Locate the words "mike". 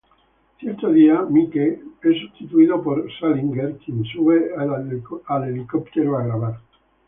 1.29-1.79